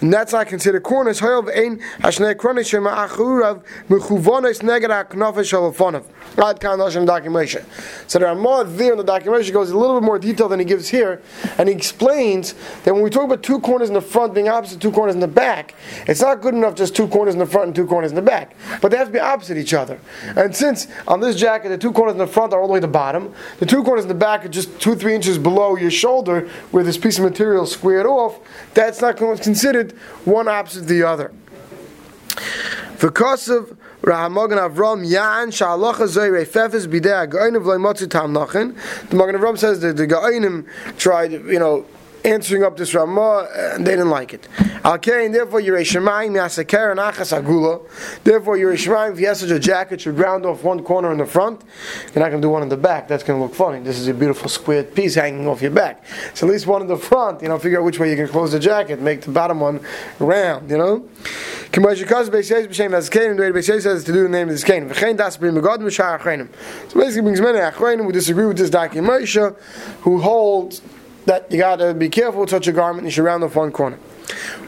and 0.00 0.12
that's 0.12 0.32
not 0.32 0.46
considered 0.46 0.82
corners. 0.82 1.20
Documentation. 7.06 7.64
So 8.06 8.18
there 8.18 8.28
are 8.28 8.34
more 8.34 8.64
there 8.64 8.92
in 8.92 8.98
the 8.98 9.04
documentation 9.04 9.52
goes 9.52 9.70
a 9.70 9.78
little 9.78 10.00
bit 10.00 10.04
more 10.04 10.18
detail 10.18 10.48
than 10.48 10.58
he 10.58 10.64
gives 10.64 10.88
here, 10.88 11.20
and 11.58 11.68
he 11.68 11.74
explains 11.74 12.54
that 12.84 12.94
when 12.94 13.02
we 13.02 13.10
talk 13.10 13.24
about 13.24 13.42
two 13.42 13.60
corners 13.60 13.88
in 13.88 13.94
the 13.94 14.00
front 14.00 14.34
being 14.34 14.48
opposite 14.48 14.80
two 14.80 14.92
corners 14.92 15.14
in 15.14 15.20
the 15.20 15.28
back, 15.28 15.74
it's 16.06 16.20
not 16.20 16.40
good 16.40 16.54
enough 16.54 16.74
just 16.74 16.94
two 16.94 17.08
corners 17.08 17.34
in 17.34 17.38
the 17.38 17.46
front 17.46 17.66
and 17.68 17.74
two 17.74 17.86
corners 17.86 18.10
in 18.10 18.16
the 18.16 18.22
back, 18.22 18.54
but 18.80 18.90
they 18.90 18.96
have 18.96 19.08
to 19.08 19.12
be 19.12 19.18
opposite 19.18 19.56
each 19.56 19.74
other. 19.74 19.98
And 20.36 20.54
since 20.54 20.86
on 21.06 21.20
this 21.20 21.36
jacket 21.36 21.68
the 21.68 21.78
two 21.78 21.92
corners 21.92 22.12
in 22.12 22.18
the 22.18 22.26
front 22.26 22.52
are 22.52 22.60
all 22.60 22.66
the 22.66 22.72
way 22.72 22.80
to 22.80 22.86
the 22.86 22.92
bottom, 22.92 23.34
the 23.58 23.66
two 23.66 23.82
corners 23.82 24.04
in 24.04 24.08
the 24.08 24.14
back 24.14 24.44
are 24.44 24.48
just 24.48 24.80
two 24.80 24.94
three 24.94 25.14
inches 25.14 25.38
below 25.38 25.76
your 25.76 25.90
shoulder, 25.90 26.48
where 26.70 26.84
this 26.84 26.98
piece 26.98 27.18
of 27.18 27.24
material 27.24 27.64
is 27.64 27.72
squared 27.72 28.06
off. 28.06 28.38
That's 28.74 29.00
not 29.00 29.16
considered 29.16 29.89
one 30.24 30.48
opposite 30.48 30.86
the 30.86 31.02
other. 31.02 31.32
Because 33.00 33.48
of 33.48 33.76
Rahamogan 34.02 34.58
Avram 34.58 35.08
Yan 35.08 35.50
Shalacha 35.50 36.06
Zoy 36.06 36.30
Refefes 36.32 36.86
Bidei 36.86 37.26
Aga'inim 37.26 37.62
V'loi 37.62 37.78
Motzi 37.78 38.08
Tam 38.08 38.32
Nachin. 38.32 38.74
The 39.08 39.16
Magen 39.16 39.36
Avram 39.36 39.58
says 39.58 39.80
that 39.80 39.96
the 39.96 40.06
Ga'inim 40.06 40.66
tried, 40.98 41.32
you 41.32 41.58
know, 41.58 41.86
answering 42.24 42.64
up 42.64 42.76
this 42.76 42.94
Ramah, 42.94 43.48
and 43.74 43.86
they 43.86 43.92
didn't 43.92 44.10
like 44.10 44.34
it. 44.34 44.48
Okay, 44.84 45.26
and 45.26 45.34
therefore 45.34 45.60
Yerei 45.60 45.82
Shemayim 45.82 46.32
Yasaker 46.32 46.90
and 46.90 47.00
Achas 47.00 47.38
Agula. 47.38 47.80
Therefore 48.24 48.56
Yerei 48.56 48.74
Shemayim, 48.74 49.12
if 49.12 49.20
you 49.20 49.26
have 49.26 49.36
such 49.36 49.50
a 49.50 49.58
jacket, 49.58 50.00
should 50.00 50.18
round 50.18 50.46
off 50.46 50.62
one 50.62 50.82
corner 50.82 51.12
in 51.12 51.18
the 51.18 51.26
front. 51.26 51.62
You're 52.14 52.22
not 52.22 52.30
going 52.30 52.40
to 52.40 52.46
do 52.46 52.50
one 52.50 52.62
in 52.62 52.68
the 52.68 52.76
back. 52.76 53.08
That's 53.08 53.22
going 53.22 53.38
to 53.38 53.44
look 53.44 53.54
funny. 53.54 53.80
This 53.80 53.98
is 53.98 54.08
a 54.08 54.14
beautiful 54.14 54.48
squared 54.48 54.94
piece 54.94 55.14
hanging 55.14 55.46
off 55.46 55.62
your 55.62 55.70
back. 55.70 56.04
So 56.34 56.46
at 56.46 56.52
least 56.52 56.66
one 56.66 56.82
in 56.82 56.88
the 56.88 56.96
front. 56.96 57.42
You 57.42 57.48
know, 57.48 57.58
figure 57.58 57.78
out 57.78 57.84
which 57.84 57.98
way 57.98 58.10
you 58.10 58.16
can 58.16 58.28
close 58.28 58.52
the 58.52 58.58
jacket. 58.58 59.00
Make 59.00 59.22
the 59.22 59.32
bottom 59.32 59.60
one 59.60 59.80
round. 60.18 60.70
You 60.70 60.78
know. 60.78 61.08
The. 61.70 61.80
So 66.88 67.00
basically, 67.00 67.22
brings 67.22 67.40
many 67.40 67.58
achreinim 67.58 68.04
who 68.04 68.12
disagree 68.12 68.46
with 68.46 68.58
this 68.58 68.70
Darkei 68.70 68.94
Moshe, 68.94 69.56
who 70.00 70.20
holds 70.20 70.82
that 71.29 71.51
you 71.51 71.57
got 71.57 71.77
to 71.77 71.93
be 71.93 72.09
careful 72.09 72.41
with 72.41 72.49
such 72.49 72.67
a 72.67 72.71
garment. 72.71 73.05
You 73.05 73.11
should 73.11 73.25
round 73.25 73.43
off 73.43 73.55
one 73.55 73.71
corner. 73.71 73.97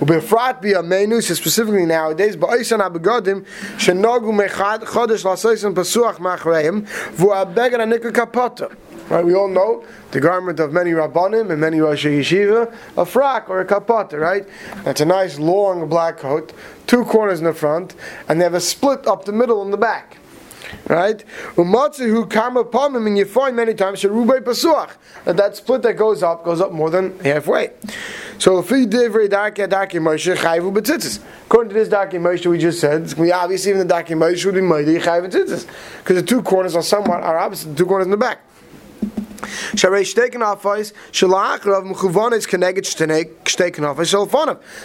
ובפרט 0.01 0.57
בימינו, 0.61 1.17
specifically 1.21 1.85
nowadays, 1.85 2.35
באויסן 2.35 2.81
הבגודים, 2.81 3.41
שנוגו 3.77 4.31
מחד 4.31 4.79
חודש 4.85 5.25
לעשויסן 5.25 5.73
פסוח 5.75 6.19
מאחריהם, 6.19 6.81
והוא 7.13 7.35
הבגד 7.35 7.79
הנקל 7.79 8.11
כפוטו. 8.11 8.65
Right, 9.09 9.25
we 9.25 9.33
all 9.33 9.47
know 9.47 9.85
the 10.11 10.19
garment 10.19 10.59
of 10.59 10.73
many 10.73 10.91
rabbanim 10.91 11.49
and 11.49 11.61
many 11.61 11.79
Rosh 11.79 12.05
Yeshiva, 12.05 12.73
a 12.97 13.05
frock 13.05 13.49
or 13.49 13.61
a 13.61 13.65
kapata, 13.65 14.19
right? 14.19 14.45
That's 14.83 14.99
a 14.99 15.05
nice 15.05 15.39
long 15.39 15.87
black 15.87 16.17
coat, 16.17 16.51
two 16.87 17.05
corners 17.05 17.39
in 17.39 17.45
the 17.45 17.53
front, 17.53 17.95
and 18.27 18.37
they 18.37 18.43
have 18.43 18.53
a 18.53 18.59
split 18.59 19.07
up 19.07 19.23
the 19.23 19.31
middle 19.31 19.61
in 19.63 19.71
the 19.71 19.77
back 19.77 20.17
right? 20.88 21.24
Umatzi 21.56 22.08
who 22.08 22.26
come 22.26 22.56
upon 22.56 22.94
him, 22.94 23.06
and 23.06 23.16
you 23.16 23.24
find 23.24 23.56
many 23.56 23.74
times 23.74 24.02
sherubay 24.02 24.40
pasuach 24.40 24.90
that 25.24 25.36
that 25.36 25.56
split 25.56 25.82
that 25.82 25.94
goes 25.94 26.22
up 26.22 26.44
goes 26.44 26.60
up 26.60 26.72
more 26.72 26.90
than 26.90 27.18
halfway. 27.20 27.72
So 28.38 28.58
if 28.58 28.70
dark 29.30 29.54
dark 29.56 29.90
Moshe 29.92 30.36
chayvu. 30.36 31.22
According 31.46 31.68
to 31.68 31.74
this 31.74 31.88
dark 31.88 32.10
Moshe 32.12 32.46
we 32.46 32.58
just 32.58 32.80
said, 32.80 33.12
we 33.14 33.30
obviously 33.32 33.70
even 33.70 33.86
the 33.86 33.94
dark 33.94 34.08
Moshe 34.08 34.44
would 34.44 34.54
be 34.54 34.60
mighty 34.60 34.98
chayvu 34.98 35.30
because 35.98 36.16
the 36.16 36.22
two 36.22 36.42
corners 36.42 36.74
are 36.74 36.82
somewhat 36.82 37.22
are 37.22 37.38
opposite 37.38 37.68
the 37.68 37.76
two 37.76 37.86
corners 37.86 38.06
in 38.06 38.10
the 38.10 38.16
back. 38.16 38.40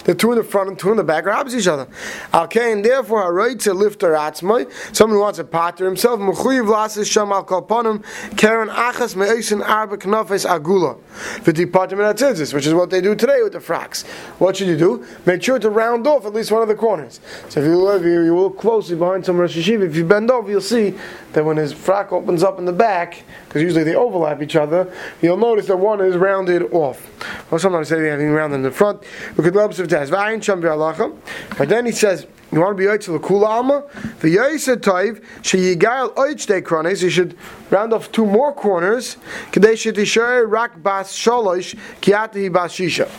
The 0.04 0.16
two 0.16 0.32
in 0.32 0.38
the 0.38 0.44
front 0.44 0.70
and 0.70 0.80
two 0.80 0.92
in 0.92 0.98
the 0.98 1.04
back 1.04 1.26
are 1.26 1.32
opposite 1.32 1.60
each 1.60 1.68
other. 1.68 1.88
Okay, 2.34 2.72
and 2.72 2.84
therefore 2.84 3.24
haroy 3.24 3.56
to 3.56 3.74
lift 3.74 4.02
her 4.02 4.12
atzmai. 4.14 4.72
Someone 4.96 5.18
who 5.18 5.22
wants 5.22 5.38
to 5.38 5.44
potter 5.44 5.86
himself 5.86 6.20
mechuyiv 6.20 6.68
lasis 6.68 7.12
sham 7.12 7.32
al 7.32 7.46
achas 7.46 9.16
me'esin 9.16 9.62
arba 9.62 9.98
knafes 9.98 10.46
agula. 10.46 10.98
V'ti 11.44 11.66
patim 11.66 12.00
and 12.00 12.54
which 12.54 12.66
is 12.66 12.74
what 12.74 12.90
they 12.90 13.02
do 13.02 13.16
today 13.16 13.42
with 13.42 13.54
the 13.54 13.60
frocks. 13.60 14.04
What 14.40 14.58
should 14.58 14.68
you 14.68 14.78
do? 14.78 15.06
Make 15.26 15.44
sure 15.44 15.60
to 15.60 15.70
round 15.70 16.08
off 16.08 16.26
at 16.26 16.34
least 16.34 16.52
one 16.52 16.62
of 16.62 16.68
the 16.68 16.76
corners. 16.76 17.20
So 17.50 17.60
if 17.60 17.66
you 17.66 17.78
look, 17.78 18.04
you 18.04 18.36
look 18.36 18.58
closely 18.60 18.96
behind 18.96 19.26
some 19.26 19.38
Rosh 19.38 19.58
Yeshiva, 19.58 19.88
if 19.88 19.96
you 19.96 20.06
bend 20.06 20.32
over, 20.32 20.50
you'll 20.50 20.62
see 20.62 20.96
that 21.34 21.44
when 21.44 21.58
his 21.58 21.74
frock 21.74 22.12
opens 22.12 22.44
up 22.44 22.60
in 22.60 22.66
the 22.66 22.74
back, 22.74 23.24
because 23.48 23.62
usually 23.62 23.84
they 23.84 23.96
overlap 23.96 24.42
each 24.42 24.47
other, 24.56 24.92
you'll 25.22 25.38
notice 25.38 25.68
that 25.68 25.78
one 25.78 26.02
is 26.02 26.16
rounded 26.16 26.72
off. 26.74 27.06
Or 27.52 27.60
sometimes 27.60 27.90
they 27.90 28.08
have 28.08 28.20
rounded 28.20 28.58
in 28.58 28.62
the 28.64 28.72
front. 28.72 29.04
We 29.36 29.44
could 29.44 29.56
love 29.56 29.76
some 29.76 29.88
test. 29.88 30.12
But 30.12 31.70
then 31.70 31.86
he 31.86 31.92
says, 31.92 32.28
you 32.52 32.62
want 32.62 32.78
to 32.78 32.82
be 32.82 32.86
Yoitzel 32.86 33.20
Kula 33.20 33.46
Alma? 33.46 33.84
The 34.22 34.38
Yoitzel 34.38 34.78
Toiv, 34.78 35.22
Sheyigal 35.42 36.16
Oichde 36.16 36.64
Krones, 36.64 37.04
you 37.04 37.10
should 37.10 37.38
round 37.70 37.92
off 37.92 38.10
two 38.12 38.26
more 38.26 38.54
corners. 38.54 39.18
Kadesh 39.52 39.84
Tisher 39.84 40.48
Rak 40.48 40.82
Bas 40.82 41.12
Sholosh, 41.12 41.78
Kiatahi 42.02 42.52
Bas 42.52 42.72
Shisha. 42.74 43.10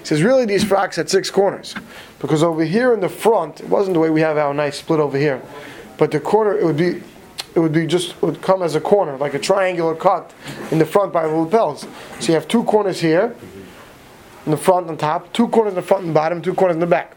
He 0.00 0.04
says, 0.04 0.22
really, 0.22 0.44
these 0.44 0.64
frocks 0.64 0.96
had 0.96 1.08
six 1.08 1.30
corners. 1.30 1.74
Because 2.18 2.42
over 2.42 2.62
here 2.62 2.92
in 2.92 3.00
the 3.00 3.08
front, 3.08 3.60
it 3.60 3.68
wasn't 3.70 3.94
the 3.94 4.00
way 4.00 4.10
we 4.10 4.20
have 4.20 4.36
our 4.36 4.52
nice 4.52 4.78
split 4.78 5.00
over 5.00 5.16
here. 5.16 5.40
But 5.96 6.10
the 6.10 6.20
corner, 6.20 6.58
it 6.58 6.64
would 6.64 6.76
be 6.76 7.02
it 7.54 7.60
would 7.60 7.72
be 7.72 7.86
just 7.86 8.20
would 8.22 8.42
come 8.42 8.62
as 8.62 8.74
a 8.74 8.80
corner, 8.80 9.16
like 9.16 9.34
a 9.34 9.38
triangular 9.38 9.94
cut 9.94 10.32
in 10.70 10.78
the 10.78 10.86
front 10.86 11.12
by 11.12 11.26
the 11.26 11.34
lapels. 11.34 11.86
So 12.20 12.28
you 12.28 12.34
have 12.34 12.48
two 12.48 12.64
corners 12.64 13.00
here, 13.00 13.34
in 14.44 14.50
the 14.50 14.56
front 14.56 14.88
and 14.88 14.98
top, 14.98 15.32
two 15.32 15.48
corners 15.48 15.72
in 15.72 15.76
the 15.76 15.82
front 15.82 16.04
and 16.04 16.14
bottom, 16.14 16.42
two 16.42 16.54
corners 16.54 16.74
in 16.74 16.80
the 16.80 16.86
back. 16.86 17.16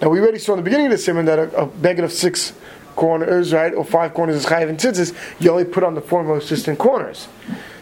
Now 0.00 0.08
we 0.08 0.20
already 0.20 0.38
saw 0.38 0.52
in 0.52 0.58
the 0.58 0.62
beginning 0.62 0.86
of 0.86 0.92
the 0.92 0.98
simon 0.98 1.26
that 1.26 1.38
a, 1.38 1.62
a 1.62 1.66
beggar 1.66 2.04
of 2.04 2.12
six 2.12 2.52
corners, 2.96 3.52
right, 3.52 3.74
or 3.74 3.84
five 3.84 4.14
corners 4.14 4.36
is 4.36 4.46
chayiv 4.46 4.68
and 4.68 4.78
tzitzis, 4.78 5.14
you 5.40 5.50
only 5.50 5.64
put 5.64 5.82
on 5.82 5.94
the 5.94 6.00
four 6.00 6.22
most 6.22 6.48
distant 6.48 6.78
corners. 6.78 7.28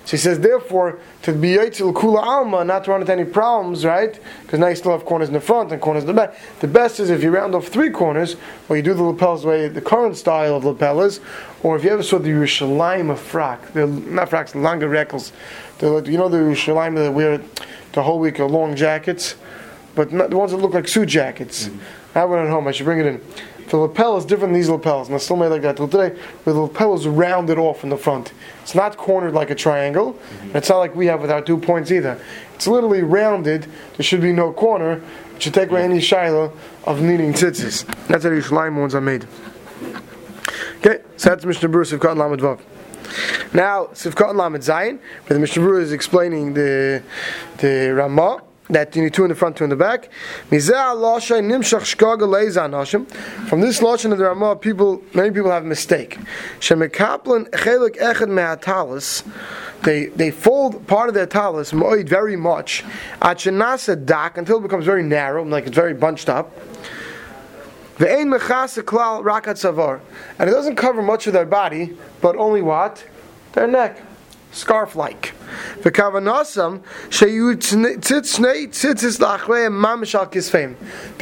So 0.05 0.13
he 0.13 0.17
says, 0.17 0.41
therefore, 0.41 0.99
to 1.23 1.33
be 1.33 1.51
yitzil 1.51 1.93
kula 1.93 2.23
alma, 2.23 2.65
not 2.65 2.85
to 2.85 2.91
run 2.91 3.03
into 3.03 3.13
any 3.13 3.25
problems, 3.25 3.85
right? 3.85 4.19
Because 4.43 4.59
now 4.59 4.67
you 4.67 4.75
still 4.75 4.91
have 4.93 5.05
corners 5.05 5.29
in 5.29 5.35
the 5.35 5.41
front 5.41 5.71
and 5.71 5.81
corners 5.81 6.03
in 6.03 6.09
the 6.09 6.13
back. 6.13 6.35
The 6.59 6.67
best 6.67 6.99
is 6.99 7.09
if 7.09 7.23
you 7.23 7.31
round 7.31 7.55
off 7.55 7.69
three 7.69 7.91
corners, 7.91 8.37
or 8.69 8.77
you 8.77 8.83
do 8.83 8.95
the 8.95 9.03
lapels 9.03 9.43
the 9.43 9.49
way 9.49 9.69
the 9.69 9.81
current 9.81 10.17
style 10.17 10.57
of 10.57 10.65
lapel 10.65 11.03
is, 11.03 11.21
or 11.63 11.77
if 11.77 11.85
you 11.85 11.91
ever 11.91 12.03
saw 12.03 12.19
the 12.19 12.31
Yerushalayim 12.31 13.11
of 13.11 13.21
frak, 13.21 13.73
they're 13.73 13.87
not 13.87 14.29
fraks, 14.29 14.55
longer 14.55 14.89
reckles. 14.89 15.33
Like, 15.81 16.07
you 16.07 16.19
know 16.19 16.29
the 16.29 16.39
Yerushalayim 16.39 16.97
that 16.97 17.13
wear 17.13 17.41
the 17.93 18.03
whole 18.03 18.19
week 18.19 18.41
of 18.41 18.51
long 18.51 18.75
jackets, 18.75 19.37
but 19.95 20.13
not, 20.13 20.31
the 20.31 20.37
ones 20.37 20.51
that 20.51 20.59
look 20.59 20.75
like 20.75 20.89
suit 20.89 21.09
jackets. 21.09 21.69
Mm-hmm. 21.69 21.79
I 22.15 22.19
have 22.21 22.31
one 22.31 22.41
at 22.41 22.49
home. 22.51 22.67
I 22.69 22.73
should 22.73 22.85
bring 22.85 23.01
it 23.01 23.07
in. 23.07 23.21
The 23.73 23.79
lapel 23.79 24.19
is 24.19 24.27
different 24.27 24.53
than 24.53 24.61
these 24.61 24.69
lapels, 24.69 25.09
and 25.09 25.15
it's 25.15 25.25
still 25.25 25.39
made 25.39 25.49
like 25.49 25.63
that 25.63 25.79
till 25.79 25.89
today, 25.89 26.15
where 26.45 26.53
the 26.53 26.61
lapel 26.61 26.93
is 26.93 27.09
rounded 27.09 27.57
off 27.57 27.85
in 27.85 27.89
the 27.89 27.97
front. 27.97 28.35
It's 28.61 28.75
not 28.75 28.99
cornered 28.99 29.33
like 29.33 29.49
a 29.49 29.55
triangle, 29.55 30.13
mm-hmm. 30.13 30.59
it's 30.59 30.69
not 30.69 30.77
like 30.77 30.95
we 30.95 31.07
have 31.07 31.23
with 31.23 31.31
our 31.31 31.41
two 31.41 31.57
points 31.57 31.91
either. 31.91 32.21
It's 32.55 32.67
literally 32.67 33.03
rounded, 33.03 33.63
there 33.97 34.05
should 34.05 34.21
be 34.21 34.31
no 34.31 34.53
corner, 34.53 35.01
it 35.35 35.43
should 35.43 35.55
take 35.55 35.71
away 35.71 35.85
any 35.85 36.03
shiloh 36.03 36.53
of 36.85 37.01
needing 37.01 37.33
tzitzis. 37.33 37.87
That's 38.09 38.25
how 38.25 38.29
the 38.29 38.37
Yerushalayim 38.37 38.79
ones 38.79 38.95
are 38.95 39.01
made. 39.01 39.27
Okay, 40.85 41.03
so 41.17 41.31
that's 41.31 41.47
Mishnah 41.47 41.71
Berurah 41.71 41.99
Sivkat 41.99 42.19
Lamed 42.19 42.43
Vav. 42.43 42.61
Now, 43.55 43.87
Sivkat 43.87 44.37
Lamed 44.37 44.63
Zayin, 44.63 44.99
where 44.99 45.35
the 45.35 45.39
Mishnah 45.39 45.63
Berurah 45.63 45.81
is 45.81 45.93
explaining 45.93 46.53
the 46.53 47.03
the 47.57 47.95
Ramah 47.95 48.43
that 48.73 48.97
you 48.97 49.03
need 49.03 49.15
two 49.15 49.25
in 49.25 49.29
the 49.29 49.35
front, 49.35 49.57
two 49.57 49.65
in 49.65 49.71
the 49.71 49.77
back. 49.77 50.09
From 50.49 50.61
this 53.61 53.81
lashon 53.81 54.13
of 54.13 54.19
the 54.19 54.25
Ramah, 54.25 54.57
people, 54.57 55.03
many 55.15 55.31
people 55.31 55.51
have 55.51 55.65
a 55.65 55.67
mistake. 55.67 56.19
They 59.83 60.07
they 60.07 60.31
fold 60.31 60.87
part 60.87 61.09
of 61.09 61.15
their 61.15 61.27
talis 61.27 61.73
very 61.73 62.37
much 62.37 62.85
until 63.21 64.59
it 64.59 64.63
becomes 64.63 64.85
very 64.85 65.03
narrow, 65.03 65.45
like 65.45 65.67
it's 65.67 65.75
very 65.75 65.95
bunched 65.95 66.29
up. 66.29 66.53
And 67.99 68.09
it 70.49 70.53
doesn't 70.53 70.77
cover 70.77 71.03
much 71.03 71.27
of 71.27 71.33
their 71.33 71.45
body, 71.47 71.97
but 72.21 72.37
only 72.37 72.63
what? 72.63 73.05
Their 73.53 73.67
neck. 73.67 74.01
Scarf 74.53 74.97
like. 74.97 75.33
They 75.83 75.91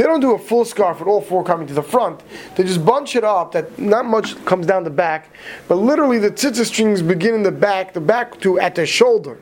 don't 0.03 0.21
do 0.21 0.35
a 0.35 0.39
full 0.39 0.65
scarf 0.65 0.99
with 0.99 1.09
all 1.09 1.21
four 1.21 1.45
coming 1.45 1.69
to 1.69 1.75
the 1.75 1.83
front. 1.83 2.21
They 2.57 2.65
just 2.65 2.85
bunch 2.85 3.15
it 3.15 3.23
up 3.23 3.53
that 3.53 3.79
not 3.79 4.05
much 4.05 4.45
comes 4.45 4.67
down 4.67 4.83
the 4.83 4.91
back, 4.91 5.33
but 5.69 5.77
literally 5.77 6.19
the 6.19 6.31
tzitzis 6.31 6.67
strings 6.67 7.03
begin 7.03 7.37
in 7.37 7.43
the 7.45 7.53
back, 7.53 7.95
the 7.95 8.01
back 8.01 8.41
to 8.41 8.59
at 8.59 8.75
the 8.75 8.85
shoulder. 8.85 9.39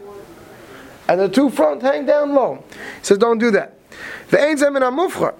and 1.08 1.18
the 1.18 1.28
two 1.28 1.48
front 1.48 1.80
hang 1.80 2.04
down 2.04 2.34
low. 2.34 2.62
He 2.70 3.04
says, 3.04 3.16
don't 3.16 3.38
do 3.38 3.50
that. 3.52 3.78
The 4.30 4.38
amufchar. 4.38 5.34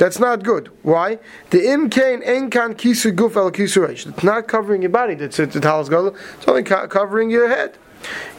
That's 0.00 0.18
not 0.18 0.42
good. 0.42 0.70
Why? 0.82 1.18
The 1.50 1.58
imkain 1.58 2.26
enkan 2.26 2.74
kisu 2.74 3.12
guf 3.12 3.36
el 3.36 3.50
kisu 3.50 3.86
It's 3.86 4.24
not 4.24 4.48
covering 4.48 4.80
your 4.80 4.90
body. 4.90 5.14
That's 5.14 5.38
it. 5.38 5.54
It's 5.54 6.48
only 6.48 6.62
covering 6.62 7.30
your 7.30 7.50
head 7.50 7.76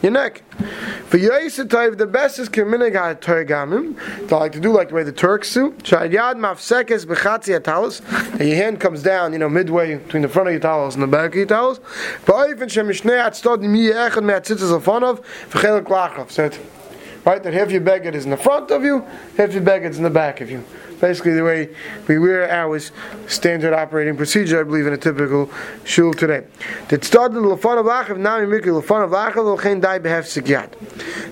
your 0.02 0.10
neck. 0.10 0.42
For 1.06 1.18
Yaisatayv, 1.18 1.98
the 1.98 2.06
best 2.06 2.40
is 2.40 2.48
Kaminig 2.48 2.94
HaTorgamim. 2.94 4.28
They 4.28 4.36
like 4.36 4.50
to 4.52 4.60
do 4.60 4.72
like 4.72 4.88
the 4.88 4.96
way 4.96 5.04
the 5.04 5.12
Turks 5.12 5.54
do. 5.54 5.70
Shayad 5.82 6.34
Mafsekes 6.34 7.06
Bechatzi 7.06 7.60
HaTalos. 7.60 8.00
And 8.40 8.48
your 8.48 8.56
hand 8.56 8.80
comes 8.80 9.04
down, 9.04 9.32
you 9.32 9.38
know, 9.38 9.48
midway 9.48 9.98
between 9.98 10.22
the 10.22 10.28
front 10.28 10.48
of 10.48 10.54
your 10.54 10.60
towels 10.60 10.94
and 10.94 11.02
the 11.04 11.06
back 11.06 11.30
of 11.30 11.36
your 11.36 11.46
towels. 11.46 11.78
Ba'oifen 12.26 12.62
Shemishnei 12.62 13.24
Atstod 13.24 13.60
Mi 13.60 13.90
Me'atzitzes 13.90 14.76
Afonov 14.76 15.22
V'chelik 15.50 15.84
Lachov. 15.84 16.30
Said, 16.32 16.58
right, 17.24 17.40
that 17.40 17.54
half 17.54 17.70
your 17.70 17.82
beggar 17.82 18.10
is 18.10 18.24
in 18.24 18.32
the 18.32 18.36
front 18.36 18.72
of 18.72 18.82
you, 18.82 19.06
half 19.36 19.52
your 19.52 19.62
beggar 19.62 19.88
is 19.88 19.98
in 19.98 20.02
the 20.02 20.10
back 20.10 20.40
of 20.40 20.50
you 20.50 20.64
basically 21.02 21.32
the 21.32 21.42
way 21.42 21.68
we 22.06 22.18
wear 22.20 22.48
ours, 22.48 22.92
standard 23.26 23.74
operating 23.74 24.16
procedure, 24.16 24.60
I 24.60 24.62
believe, 24.62 24.86
in 24.86 24.92
a 24.92 24.96
typical 24.96 25.50
shul 25.84 26.14
today. 26.14 26.46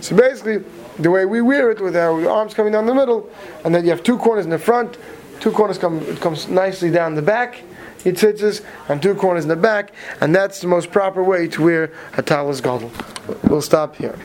So 0.01 0.17
basically, 0.17 0.65
the 0.99 1.11
way 1.11 1.25
we 1.25 1.41
wear 1.41 1.71
it, 1.71 1.81
with 1.81 1.97
our 1.97 2.29
arms 2.29 2.53
coming 2.53 2.73
down 2.73 2.85
the 2.85 2.95
middle, 2.95 3.31
and 3.65 3.73
then 3.73 3.85
you 3.85 3.91
have 3.91 4.03
two 4.03 4.19
corners 4.19 4.45
in 4.45 4.51
the 4.51 4.59
front, 4.59 4.99
two 5.39 5.53
corners 5.53 5.79
come 5.79 6.01
it 6.01 6.21
comes 6.21 6.49
nicely 6.49 6.91
down 6.91 7.15
the 7.15 7.23
back. 7.23 7.63
It 8.05 8.19
sits 8.19 8.43
us, 8.43 8.63
and 8.89 9.01
two 9.01 9.15
corners 9.15 9.45
in 9.45 9.51
the 9.51 9.57
back, 9.57 9.93
and 10.21 10.35
that's 10.35 10.61
the 10.61 10.67
most 10.67 10.91
proper 10.91 11.23
way 11.23 11.47
to 11.49 11.63
wear 11.63 11.93
a 12.17 12.23
talis 12.23 12.61
gadol. 12.61 12.91
We'll 13.45 13.63
stop 13.63 13.95
here. 13.97 14.19